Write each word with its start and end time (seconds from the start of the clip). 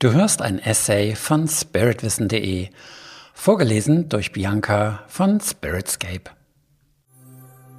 Du 0.00 0.14
hörst 0.14 0.40
ein 0.40 0.58
Essay 0.58 1.14
von 1.14 1.46
spiritwissen.de, 1.46 2.68
vorgelesen 3.34 4.08
durch 4.08 4.32
Bianca 4.32 5.04
von 5.08 5.40
Spiritscape. 5.40 6.30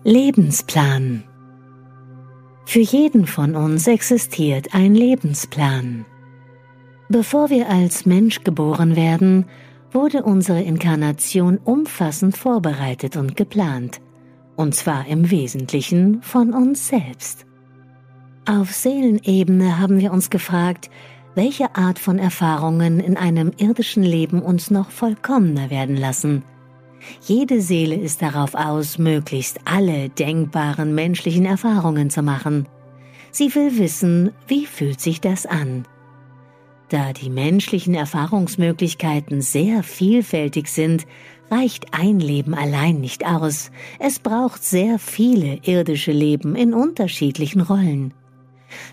Lebensplan 0.04 1.24
Für 2.68 2.80
jeden 2.80 3.26
von 3.26 3.56
uns 3.56 3.88
existiert 3.88 4.76
ein 4.76 4.94
Lebensplan. 4.94 6.06
Bevor 7.10 7.50
wir 7.50 7.68
als 7.68 8.06
Mensch 8.06 8.44
geboren 8.44 8.96
werden, 8.96 9.48
wurde 9.90 10.22
unsere 10.22 10.62
Inkarnation 10.62 11.58
umfassend 11.58 12.38
vorbereitet 12.38 13.18
und 13.18 13.36
geplant, 13.36 14.00
und 14.56 14.76
zwar 14.76 15.08
im 15.08 15.32
Wesentlichen 15.32 16.22
von 16.22 16.54
uns 16.54 16.88
selbst. 16.88 17.48
Auf 18.46 18.72
Seelenebene 18.72 19.80
haben 19.80 20.00
wir 20.00 20.12
uns 20.12 20.30
gefragt, 20.30 20.92
welche 21.36 21.76
Art 21.76 22.00
von 22.00 22.20
Erfahrungen 22.20 23.00
in 23.00 23.18
einem 23.18 23.52
irdischen 23.58 24.04
Leben 24.04 24.42
uns 24.42 24.72
noch 24.72 24.92
vollkommener 24.92 25.70
werden 25.70 25.98
lassen. 25.98 26.44
Jede 27.26 27.62
Seele 27.62 27.96
ist 27.96 28.22
darauf 28.22 28.54
aus, 28.54 28.98
möglichst 28.98 29.60
alle 29.66 30.10
denkbaren 30.10 30.94
menschlichen 30.94 31.46
Erfahrungen 31.46 32.10
zu 32.10 32.22
machen. 32.22 32.68
Sie 33.32 33.54
will 33.56 33.78
wissen, 33.78 34.32
wie 34.48 34.66
fühlt 34.66 35.00
sich 35.00 35.22
das 35.22 35.46
an. 35.46 35.86
Da 36.90 37.14
die 37.14 37.30
menschlichen 37.30 37.94
Erfahrungsmöglichkeiten 37.96 39.42
sehr 39.42 39.82
vielfältig 39.82 40.68
sind, 40.68 41.08
reicht 41.50 41.94
ein 41.94 42.20
Leben 42.20 42.54
allein 42.54 43.00
nicht 43.00 43.26
aus. 43.26 43.72
Es 44.00 44.20
braucht 44.20 44.64
sehr 44.64 45.00
viele 45.00 45.60
irdische 45.64 46.12
Leben 46.12 46.56
in 46.56 46.74
unterschiedlichen 46.74 47.62
Rollen. 47.62 48.14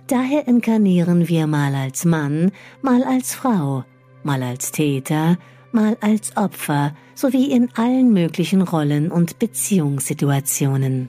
Daher 0.06 0.48
inkarnieren 0.48 1.28
wir 1.28 1.46
mal 1.46 1.74
als 1.74 2.04
Mann, 2.04 2.52
mal 2.82 3.02
als 3.04 3.34
Frau, 3.34 3.84
mal 4.22 4.42
als 4.42 4.72
Täter, 4.72 5.38
mal 5.72 5.96
als 6.00 6.36
Opfer, 6.36 6.94
sowie 7.14 7.50
in 7.50 7.68
allen 7.74 8.12
möglichen 8.12 8.62
Rollen 8.62 9.10
und 9.10 9.38
Beziehungssituationen. 9.38 11.08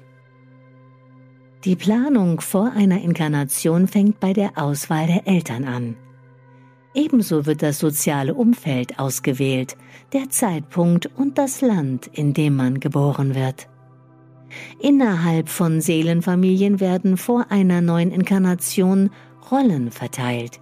Die 1.66 1.76
Planung 1.76 2.40
vor 2.40 2.72
einer 2.72 3.02
Inkarnation 3.02 3.88
fängt 3.88 4.20
bei 4.20 4.32
der 4.34 4.58
Auswahl 4.58 5.08
der 5.08 5.28
Eltern 5.28 5.66
an. 5.66 5.98
Ebenso 6.96 7.46
wird 7.46 7.62
das 7.62 7.80
soziale 7.80 8.34
Umfeld 8.34 8.98
ausgewählt, 8.98 9.76
der 10.14 10.30
Zeitpunkt 10.30 11.08
und 11.18 11.38
das 11.38 11.62
Land, 11.62 12.08
in 12.08 12.34
dem 12.34 12.56
man 12.56 12.80
geboren 12.80 13.36
wird. 13.36 13.68
Innerhalb 14.80 15.50
von 15.50 15.82
Seelenfamilien 15.82 16.80
werden 16.80 17.18
vor 17.18 17.48
einer 17.50 17.82
neuen 17.82 18.12
Inkarnation 18.12 19.10
Rollen 19.52 19.92
verteilt. 19.92 20.60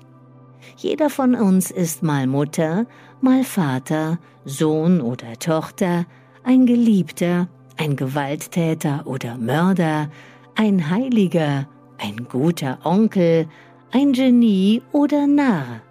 Jeder 0.78 1.10
von 1.10 1.36
uns 1.36 1.72
ist 1.72 2.04
mal 2.04 2.28
Mutter, 2.28 2.86
mal 3.22 3.44
Vater, 3.44 4.20
Sohn 4.46 5.02
oder 5.02 5.40
Tochter, 5.40 6.06
ein 6.44 6.66
Geliebter, 6.66 7.48
ein 7.78 7.96
Gewalttäter 7.96 9.04
oder 9.06 9.38
Mörder, 9.38 10.10
ein 10.56 10.90
Heiliger, 10.90 11.68
ein 11.98 12.28
guter 12.30 12.80
Onkel, 12.84 13.48
ein 13.92 14.14
Genie 14.14 14.82
oder 14.92 15.28
Narr 15.28 15.82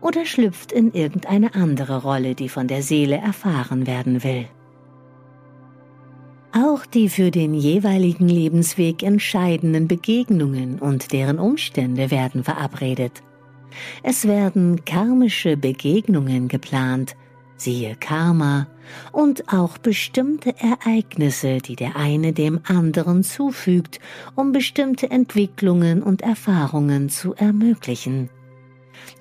oder 0.00 0.26
schlüpft 0.26 0.70
in 0.70 0.92
irgendeine 0.92 1.54
andere 1.54 2.02
Rolle, 2.02 2.34
die 2.34 2.50
von 2.50 2.68
der 2.68 2.82
Seele 2.82 3.16
erfahren 3.16 3.86
werden 3.86 4.22
will. 4.22 4.46
Auch 6.56 6.86
die 6.86 7.08
für 7.08 7.32
den 7.32 7.52
jeweiligen 7.52 8.28
Lebensweg 8.28 9.02
entscheidenden 9.02 9.88
Begegnungen 9.88 10.78
und 10.78 11.12
deren 11.12 11.40
Umstände 11.40 12.12
werden 12.12 12.44
verabredet. 12.44 13.24
Es 14.04 14.28
werden 14.28 14.84
karmische 14.84 15.56
Begegnungen 15.56 16.46
geplant, 16.46 17.16
siehe 17.56 17.96
Karma, 17.96 18.68
und 19.10 19.52
auch 19.52 19.78
bestimmte 19.78 20.54
Ereignisse, 20.60 21.58
die 21.58 21.74
der 21.74 21.96
eine 21.96 22.32
dem 22.32 22.60
anderen 22.62 23.24
zufügt, 23.24 23.98
um 24.36 24.52
bestimmte 24.52 25.10
Entwicklungen 25.10 26.04
und 26.04 26.22
Erfahrungen 26.22 27.08
zu 27.08 27.34
ermöglichen. 27.34 28.30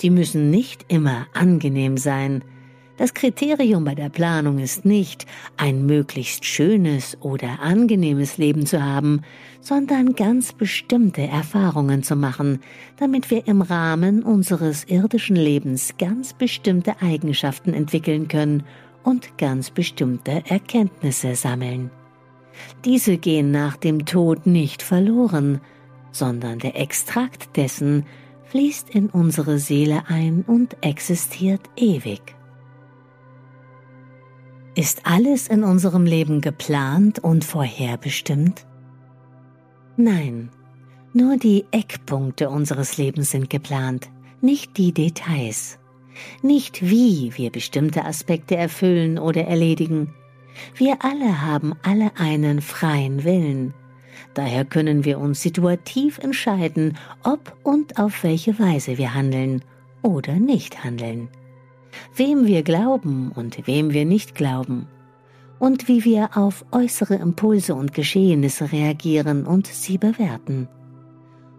Die 0.02 0.12
müssen 0.12 0.52
nicht 0.52 0.86
immer 0.88 1.26
angenehm 1.34 1.98
sein, 1.98 2.44
das 2.98 3.14
Kriterium 3.14 3.84
bei 3.86 3.96
der 3.96 4.10
Planung 4.10 4.60
ist 4.60 4.86
nicht, 4.86 5.26
ein 5.58 5.86
möglichst 5.86 6.46
schönes 6.46 7.18
oder 7.22 7.60
angenehmes 7.62 8.38
Leben 8.38 8.66
zu 8.66 8.84
haben, 8.84 9.22
sondern 9.62 10.14
ganz 10.14 10.54
bestimmte 10.54 11.22
Erfahrungen 11.24 12.04
zu 12.04 12.16
machen, 12.16 12.60
damit 12.98 13.32
wir 13.32 13.48
im 13.48 13.62
Rahmen 13.62 14.22
unseres 14.22 14.84
irdischen 14.84 15.36
Lebens 15.36 15.96
ganz 15.98 16.34
bestimmte 16.34 17.02
Eigenschaften 17.02 17.74
entwickeln 17.74 18.28
können 18.28 18.64
und 19.04 19.38
ganz 19.38 19.72
bestimmte 19.72 20.44
Erkenntnisse 20.48 21.36
sammeln. 21.36 21.90
Diese 22.86 23.18
gehen 23.18 23.50
nach 23.50 23.78
dem 23.78 24.06
Tod 24.06 24.46
nicht 24.46 24.84
verloren, 24.84 25.62
sondern 26.12 26.60
der 26.60 26.80
Extrakt 26.80 27.58
dessen 27.58 28.06
fließt 28.46 28.92
in 28.92 29.10
unsere 29.10 29.58
Seele 29.58 30.04
ein 30.10 30.44
und 30.46 30.78
existiert 30.82 31.62
ewig. 31.76 32.22
Ist 34.76 35.06
alles 35.06 35.48
in 35.50 35.64
unserem 35.64 36.06
Leben 36.06 36.42
geplant 36.42 37.20
und 37.20 37.46
vorherbestimmt? 37.46 38.66
Nein, 39.98 40.50
nur 41.14 41.38
die 41.38 41.66
Eckpunkte 41.70 42.50
unseres 42.50 42.98
Lebens 42.98 43.30
sind 43.30 43.52
geplant, 43.52 44.10
nicht 44.42 44.78
die 44.78 44.92
Details. 44.92 45.78
Nicht 46.42 46.82
wie 46.82 47.32
wir 47.36 47.52
bestimmte 47.52 48.04
Aspekte 48.06 48.56
erfüllen 48.56 49.20
oder 49.20 49.44
erledigen. 49.44 50.12
Wir 50.76 50.98
alle 51.06 51.42
haben 51.42 51.76
alle 51.84 52.12
einen 52.18 52.60
freien 52.60 53.24
Willen. 53.24 53.76
Daher 54.34 54.66
können 54.66 55.06
wir 55.06 55.20
uns 55.20 55.44
situativ 55.44 56.18
entscheiden, 56.18 56.98
ob 57.24 57.56
und 57.62 58.00
auf 58.00 58.24
welche 58.24 58.58
Weise 58.58 58.98
wir 58.98 59.14
handeln 59.14 59.64
oder 60.02 60.34
nicht 60.34 60.84
handeln 60.84 61.30
wem 62.16 62.46
wir 62.46 62.64
glauben 62.64 63.32
und 63.34 63.68
wem 63.68 63.94
wir 63.94 64.06
nicht 64.06 64.36
glauben, 64.36 64.88
und 65.60 65.88
wie 65.88 66.04
wir 66.04 66.32
auf 66.36 66.66
äußere 66.72 67.16
Impulse 67.16 67.76
und 67.76 67.94
Geschehnisse 67.94 68.72
reagieren 68.72 69.46
und 69.46 69.68
sie 69.68 69.98
bewerten. 69.98 70.68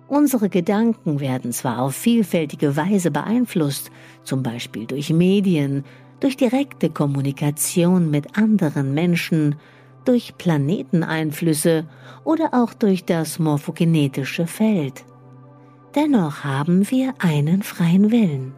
Unsere 0.09 0.51
Gedanken 0.51 1.21
werden 1.21 1.53
zwar 1.53 1.81
auf 1.81 1.95
vielfältige 1.95 2.77
Weise 2.77 3.11
beeinflusst, 3.11 3.91
zum 4.23 4.43
Beispiel 4.43 4.87
durch 4.87 5.11
Medien, 5.11 5.85
durch 6.21 6.37
direkte 6.37 6.91
Kommunikation 6.91 8.11
mit 8.11 8.37
anderen 8.37 8.93
Menschen, 8.93 9.57
durch 10.05 10.37
Planeteneinflüsse 10.37 11.87
oder 12.25 12.51
auch 12.53 12.75
durch 12.75 13.07
das 13.07 13.39
morphogenetische 13.39 14.47
Feld. 14.47 15.05
Dennoch 15.95 16.45
haben 16.45 16.91
wir 16.91 17.15
einen 17.19 17.63
freien 17.63 18.11
Willen 18.11 18.53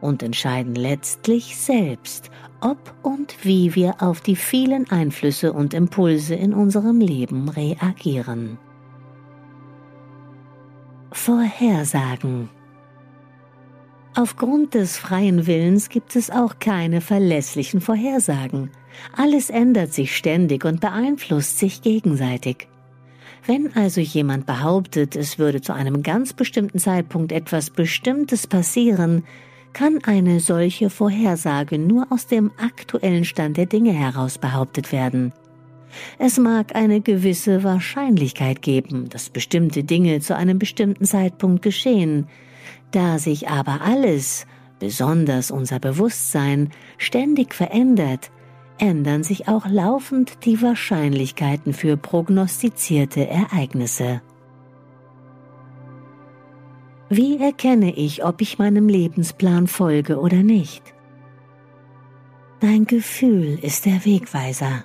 und 0.00 0.22
entscheiden 0.22 0.74
letztlich 0.74 1.56
selbst, 1.56 2.30
ob 2.60 2.94
und 3.02 3.44
wie 3.44 3.74
wir 3.74 4.02
auf 4.02 4.20
die 4.20 4.36
vielen 4.36 4.90
Einflüsse 4.90 5.52
und 5.52 5.74
Impulse 5.74 6.34
in 6.34 6.52
unserem 6.54 7.00
Leben 7.00 7.48
reagieren. 7.48 8.58
Vorhersagen 11.12 12.48
Aufgrund 14.16 14.74
des 14.74 14.98
freien 14.98 15.46
Willens 15.46 15.88
gibt 15.88 16.16
es 16.16 16.30
auch 16.30 16.58
keine 16.58 17.00
verlässlichen 17.00 17.80
Vorhersagen. 17.80 18.70
Alles 19.16 19.50
ändert 19.50 19.92
sich 19.92 20.16
ständig 20.16 20.64
und 20.64 20.80
beeinflusst 20.80 21.58
sich 21.58 21.80
gegenseitig. 21.80 22.66
Wenn 23.46 23.74
also 23.76 24.00
jemand 24.00 24.46
behauptet, 24.46 25.14
es 25.14 25.38
würde 25.38 25.60
zu 25.60 25.72
einem 25.72 26.02
ganz 26.02 26.32
bestimmten 26.32 26.78
Zeitpunkt 26.78 27.30
etwas 27.30 27.70
Bestimmtes 27.70 28.48
passieren, 28.48 29.22
kann 29.72 29.98
eine 30.04 30.40
solche 30.40 30.90
Vorhersage 30.90 31.78
nur 31.78 32.06
aus 32.10 32.26
dem 32.26 32.50
aktuellen 32.58 33.24
Stand 33.24 33.56
der 33.56 33.66
Dinge 33.66 33.92
heraus 33.92 34.38
behauptet 34.38 34.92
werden. 34.92 35.32
Es 36.18 36.38
mag 36.38 36.74
eine 36.76 37.00
gewisse 37.00 37.64
Wahrscheinlichkeit 37.64 38.62
geben, 38.62 39.08
dass 39.08 39.30
bestimmte 39.30 39.84
Dinge 39.84 40.20
zu 40.20 40.36
einem 40.36 40.58
bestimmten 40.58 41.04
Zeitpunkt 41.04 41.62
geschehen, 41.62 42.26
da 42.92 43.18
sich 43.18 43.48
aber 43.48 43.80
alles, 43.82 44.46
besonders 44.78 45.50
unser 45.50 45.78
Bewusstsein, 45.78 46.70
ständig 46.98 47.54
verändert, 47.54 48.30
ändern 48.78 49.22
sich 49.22 49.48
auch 49.48 49.66
laufend 49.66 50.44
die 50.44 50.62
Wahrscheinlichkeiten 50.62 51.72
für 51.72 51.96
prognostizierte 51.96 53.28
Ereignisse. 53.28 54.22
Wie 57.12 57.38
erkenne 57.38 57.92
ich, 57.96 58.24
ob 58.24 58.40
ich 58.40 58.60
meinem 58.60 58.88
Lebensplan 58.88 59.66
folge 59.66 60.20
oder 60.20 60.44
nicht? 60.44 60.94
Dein 62.60 62.84
Gefühl 62.84 63.58
ist 63.60 63.84
der 63.84 64.04
Wegweiser. 64.04 64.84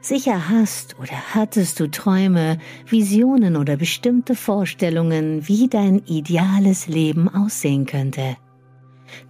Sicher 0.00 0.48
hast 0.48 0.98
oder 0.98 1.14
hattest 1.32 1.78
du 1.78 1.88
Träume, 1.88 2.58
Visionen 2.88 3.56
oder 3.56 3.76
bestimmte 3.76 4.34
Vorstellungen, 4.34 5.46
wie 5.46 5.68
dein 5.68 6.00
ideales 6.06 6.88
Leben 6.88 7.28
aussehen 7.28 7.86
könnte. 7.86 8.36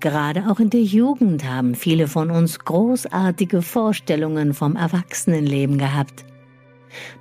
Gerade 0.00 0.50
auch 0.50 0.60
in 0.60 0.70
der 0.70 0.82
Jugend 0.82 1.44
haben 1.44 1.74
viele 1.74 2.08
von 2.08 2.30
uns 2.30 2.58
großartige 2.60 3.60
Vorstellungen 3.60 4.54
vom 4.54 4.76
Erwachsenenleben 4.76 5.76
gehabt. 5.76 6.24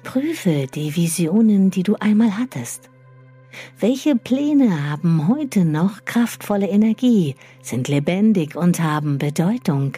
Prüfe 0.04 0.68
die 0.74 0.96
Visionen, 0.96 1.72
die 1.72 1.84
du 1.84 1.96
einmal 1.96 2.38
hattest. 2.38 2.91
Welche 3.80 4.15
Pläne 4.15 4.89
haben 4.89 5.27
heute 5.27 5.65
noch 5.65 6.06
kraftvolle 6.06 6.68
Energie, 6.68 7.36
sind 7.62 7.88
lebendig 7.88 8.56
und 8.56 8.80
haben 8.80 9.18
Bedeutung? 9.18 9.94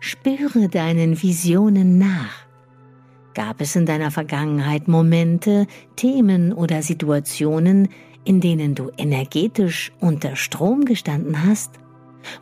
Spüre 0.00 0.68
deinen 0.68 1.22
Visionen 1.22 1.98
nach. 1.98 2.46
Gab 3.34 3.60
es 3.60 3.74
in 3.76 3.86
deiner 3.86 4.10
Vergangenheit 4.10 4.88
Momente, 4.88 5.66
Themen 5.96 6.52
oder 6.52 6.82
Situationen, 6.82 7.88
in 8.24 8.40
denen 8.40 8.74
du 8.74 8.90
energetisch 8.96 9.92
unter 10.00 10.36
Strom 10.36 10.84
gestanden 10.84 11.44
hast, 11.44 11.72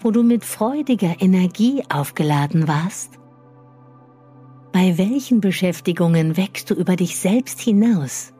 wo 0.00 0.10
du 0.10 0.22
mit 0.22 0.44
freudiger 0.44 1.16
Energie 1.20 1.82
aufgeladen 1.88 2.68
warst? 2.68 3.12
Bei 4.72 4.98
welchen 4.98 5.40
Beschäftigungen 5.40 6.36
wächst 6.36 6.70
du 6.70 6.74
über 6.74 6.96
dich 6.96 7.16
selbst 7.16 7.60
hinaus? 7.60 8.32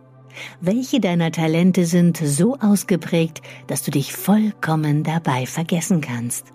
Welche 0.61 1.01
deiner 1.01 1.33
Talente 1.33 1.85
sind 1.87 2.17
so 2.17 2.57
ausgeprägt, 2.59 3.43
dass 3.67 3.83
du 3.83 3.91
dich 3.91 4.13
vollkommen 4.13 5.03
dabei 5.03 5.47
vergessen 5.47 6.01
kannst? 6.01 6.47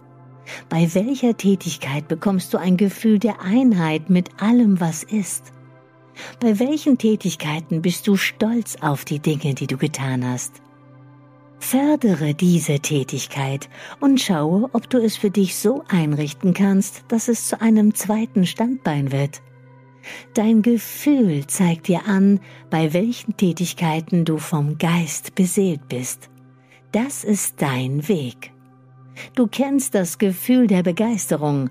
Bei 0.70 0.94
welcher 0.94 1.36
Tätigkeit 1.38 2.08
bekommst 2.08 2.54
du 2.54 2.58
ein 2.58 2.78
Gefühl 2.78 3.20
der 3.20 3.42
Einheit 3.42 4.10
mit 4.10 4.42
allem, 4.42 4.80
was 4.80 5.04
ist? 5.04 5.52
Bei 6.40 6.60
welchen 6.60 6.98
Tätigkeiten 6.98 7.82
bist 7.82 8.08
du 8.08 8.16
stolz 8.16 8.78
auf 8.82 9.06
die 9.06 9.20
Dinge, 9.20 9.54
die 9.54 9.68
du 9.68 9.78
getan 9.78 10.26
hast? 10.26 10.62
Fördere 11.60 12.34
diese 12.34 12.80
Tätigkeit 12.80 13.70
und 14.00 14.22
schaue, 14.22 14.70
ob 14.74 14.90
du 14.90 14.98
es 15.00 15.18
für 15.18 15.32
dich 15.32 15.56
so 15.56 15.84
einrichten 15.88 16.54
kannst, 16.54 17.04
dass 17.08 17.28
es 17.28 17.48
zu 17.48 17.60
einem 17.60 17.96
zweiten 17.96 18.46
Standbein 18.46 19.12
wird. 19.12 19.42
Dein 20.34 20.62
Gefühl 20.62 21.48
zeigt 21.48 21.88
dir 21.88 22.08
an, 22.08 22.40
bei 22.70 22.94
welchen 22.94 23.38
Tätigkeiten 23.38 24.26
du 24.26 24.38
vom 24.38 24.78
Geist 24.78 25.36
beseelt 25.36 25.88
bist. 25.90 26.30
Das 26.92 27.24
ist 27.24 27.62
dein 27.62 28.08
Weg. 28.08 28.52
Du 29.36 29.48
kennst 29.48 29.96
das 29.96 30.18
Gefühl 30.18 30.68
der 30.68 30.84
Begeisterung, 30.84 31.70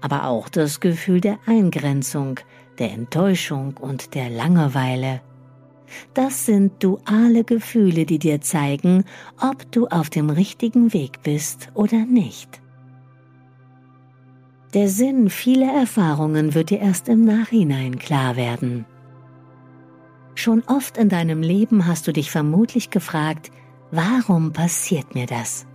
aber 0.00 0.24
auch 0.26 0.48
das 0.48 0.80
Gefühl 0.80 1.20
der 1.20 1.38
Eingrenzung, 1.46 2.40
der 2.78 2.92
Enttäuschung 2.92 3.76
und 3.78 4.14
der 4.14 4.30
Langeweile. 4.30 5.20
Das 6.14 6.46
sind 6.46 6.82
duale 6.82 7.44
Gefühle, 7.44 8.06
die 8.06 8.18
dir 8.18 8.40
zeigen, 8.40 9.04
ob 9.40 9.70
du 9.72 9.86
auf 9.88 10.08
dem 10.08 10.30
richtigen 10.30 10.92
Weg 10.92 11.22
bist 11.22 11.68
oder 11.74 11.98
nicht. 11.98 12.61
Der 14.74 14.88
Sinn 14.88 15.28
vieler 15.28 15.70
Erfahrungen 15.70 16.54
wird 16.54 16.70
dir 16.70 16.80
erst 16.80 17.06
im 17.08 17.24
Nachhinein 17.24 17.98
klar 17.98 18.36
werden. 18.36 18.86
Schon 20.34 20.62
oft 20.66 20.96
in 20.96 21.10
deinem 21.10 21.42
Leben 21.42 21.86
hast 21.86 22.08
du 22.08 22.12
dich 22.12 22.30
vermutlich 22.30 22.88
gefragt, 22.88 23.50
warum 23.90 24.54
passiert 24.54 25.14
mir 25.14 25.26
das? 25.26 25.66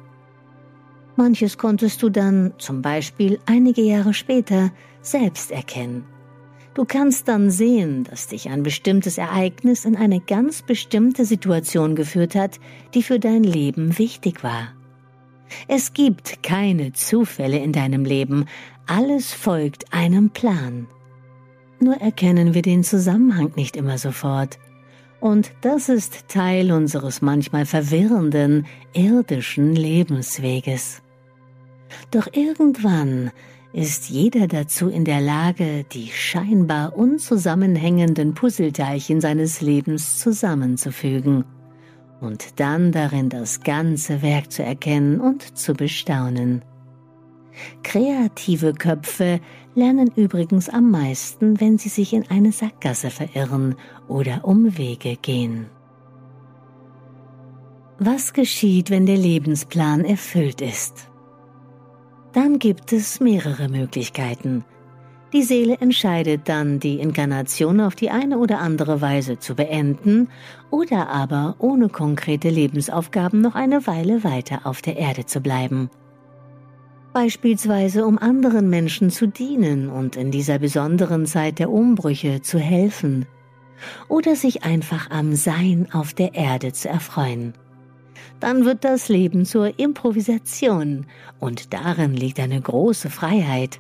Manches 1.15 1.59
konntest 1.59 2.01
du 2.01 2.09
dann, 2.09 2.53
zum 2.57 2.81
Beispiel 2.81 3.39
einige 3.45 3.83
Jahre 3.83 4.15
später, 4.15 4.71
selbst 5.01 5.51
erkennen. 5.51 6.03
Du 6.73 6.83
kannst 6.83 7.27
dann 7.27 7.51
sehen, 7.51 8.03
dass 8.03 8.27
dich 8.27 8.49
ein 8.49 8.63
bestimmtes 8.63 9.19
Ereignis 9.19 9.85
in 9.85 9.95
eine 9.95 10.21
ganz 10.21 10.63
bestimmte 10.63 11.25
Situation 11.25 11.95
geführt 11.95 12.33
hat, 12.33 12.59
die 12.95 13.03
für 13.03 13.19
dein 13.19 13.43
Leben 13.43 13.99
wichtig 13.99 14.43
war. 14.43 14.76
Es 15.67 15.93
gibt 15.93 16.43
keine 16.43 16.93
Zufälle 16.93 17.57
in 17.57 17.71
deinem 17.71 18.05
Leben, 18.05 18.45
alles 18.85 19.33
folgt 19.33 19.93
einem 19.93 20.29
Plan. 20.29 20.87
Nur 21.79 21.95
erkennen 21.95 22.53
wir 22.53 22.61
den 22.61 22.83
Zusammenhang 22.83 23.51
nicht 23.55 23.75
immer 23.75 23.97
sofort. 23.97 24.57
Und 25.19 25.51
das 25.61 25.89
ist 25.89 26.27
Teil 26.27 26.71
unseres 26.71 27.21
manchmal 27.21 27.65
verwirrenden, 27.65 28.65
irdischen 28.93 29.75
Lebensweges. 29.75 31.01
Doch 32.11 32.27
irgendwann 32.31 33.31
ist 33.73 34.09
jeder 34.09 34.47
dazu 34.47 34.89
in 34.89 35.05
der 35.05 35.21
Lage, 35.21 35.85
die 35.91 36.07
scheinbar 36.07 36.95
unzusammenhängenden 36.95 38.33
Puzzleteilchen 38.33 39.21
seines 39.21 39.61
Lebens 39.61 40.19
zusammenzufügen 40.19 41.45
und 42.21 42.59
dann 42.59 42.91
darin 42.91 43.29
das 43.29 43.61
ganze 43.61 44.21
Werk 44.21 44.51
zu 44.51 44.63
erkennen 44.63 45.19
und 45.19 45.57
zu 45.57 45.73
bestaunen. 45.73 46.63
Kreative 47.83 48.73
Köpfe 48.73 49.39
lernen 49.75 50.11
übrigens 50.15 50.69
am 50.69 50.91
meisten, 50.91 51.59
wenn 51.59 51.77
sie 51.77 51.89
sich 51.89 52.13
in 52.13 52.29
eine 52.29 52.51
Sackgasse 52.51 53.09
verirren 53.09 53.75
oder 54.07 54.45
Umwege 54.45 55.15
gehen. 55.17 55.67
Was 57.99 58.33
geschieht, 58.33 58.91
wenn 58.91 59.07
der 59.07 59.17
Lebensplan 59.17 60.05
erfüllt 60.05 60.61
ist? 60.61 61.09
Dann 62.33 62.59
gibt 62.59 62.93
es 62.93 63.19
mehrere 63.19 63.69
Möglichkeiten. 63.69 64.63
Die 65.33 65.43
Seele 65.43 65.77
entscheidet 65.81 66.41
dann, 66.45 66.79
die 66.79 66.99
Inkarnation 66.99 67.81
auf 67.81 67.95
die 67.95 68.09
eine 68.09 68.37
oder 68.37 68.59
andere 68.59 69.01
Weise 69.01 69.39
zu 69.39 69.55
beenden 69.55 70.29
oder 70.71 71.09
aber 71.09 71.55
ohne 71.59 71.89
konkrete 71.89 72.49
Lebensaufgaben 72.49 73.41
noch 73.41 73.55
eine 73.55 73.85
Weile 73.87 74.23
weiter 74.23 74.61
auf 74.63 74.81
der 74.81 74.97
Erde 74.97 75.25
zu 75.25 75.41
bleiben 75.41 75.89
beispielsweise 77.17 78.05
um 78.05 78.19
anderen 78.19 78.69
Menschen 78.69 79.09
zu 79.09 79.27
dienen 79.27 79.89
und 79.89 80.15
in 80.15 80.29
dieser 80.29 80.59
besonderen 80.59 81.25
Zeit 81.25 81.57
der 81.57 81.71
Umbrüche 81.71 82.43
zu 82.43 82.59
helfen 82.59 83.25
oder 84.07 84.35
sich 84.35 84.63
einfach 84.63 85.09
am 85.09 85.33
Sein 85.33 85.87
auf 85.91 86.13
der 86.13 86.35
Erde 86.35 86.73
zu 86.73 86.89
erfreuen. 86.89 87.55
Dann 88.39 88.65
wird 88.65 88.83
das 88.83 89.09
Leben 89.09 89.45
zur 89.45 89.79
Improvisation 89.79 91.07
und 91.39 91.73
darin 91.73 92.13
liegt 92.13 92.39
eine 92.39 92.61
große 92.61 93.09
Freiheit. 93.09 93.79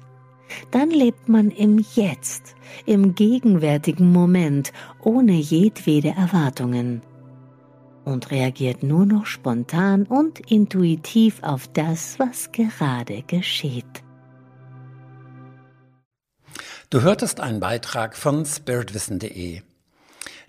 Dann 0.71 0.89
lebt 0.89 1.29
man 1.29 1.51
im 1.51 1.83
Jetzt, 1.95 2.55
im 2.85 3.15
gegenwärtigen 3.15 4.11
Moment, 4.11 4.71
ohne 5.01 5.33
jedwede 5.33 6.09
Erwartungen 6.09 7.01
und 8.07 8.31
reagiert 8.31 8.83
nur 8.83 9.05
noch 9.05 9.25
spontan 9.25 10.03
und 10.03 10.39
intuitiv 10.49 11.43
auf 11.43 11.67
das, 11.67 12.17
was 12.19 12.53
gerade 12.53 13.21
geschieht. 13.23 13.85
Du 16.89 17.01
hörtest 17.01 17.41
einen 17.41 17.59
Beitrag 17.59 18.15
von 18.15 18.45
spiritwissen.de. 18.45 19.61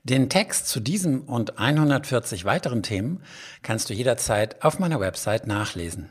Den 0.04 0.30
Text 0.30 0.68
zu 0.68 0.78
diesem 0.78 1.22
und 1.22 1.58
140 1.58 2.44
weiteren 2.44 2.84
Themen 2.84 3.24
kannst 3.62 3.90
du 3.90 3.94
jederzeit 3.94 4.62
auf 4.62 4.78
meiner 4.78 5.00
Website 5.00 5.48
nachlesen. 5.48 6.10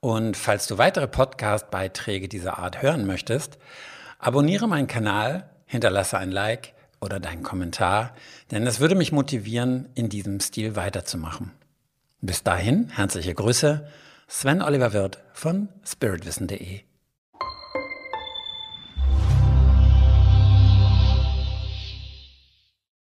Und 0.00 0.36
falls 0.36 0.66
du 0.66 0.78
weitere 0.78 1.08
Podcast-Beiträge 1.08 2.28
dieser 2.28 2.58
Art 2.58 2.82
hören 2.82 3.06
möchtest, 3.06 3.58
abonniere 4.18 4.68
meinen 4.68 4.86
Kanal, 4.86 5.50
hinterlasse 5.66 6.18
ein 6.18 6.30
Like 6.30 6.74
oder 7.00 7.20
deinen 7.20 7.42
Kommentar, 7.42 8.14
denn 8.50 8.66
es 8.66 8.80
würde 8.80 8.94
mich 8.94 9.12
motivieren, 9.12 9.88
in 9.94 10.08
diesem 10.08 10.40
Stil 10.40 10.76
weiterzumachen. 10.76 11.52
Bis 12.20 12.42
dahin, 12.42 12.90
herzliche 12.90 13.34
Grüße, 13.34 13.88
Sven 14.28 14.62
Oliver 14.62 14.92
Wirth 14.92 15.18
von 15.32 15.68
spiritwissen.de. 15.84 16.87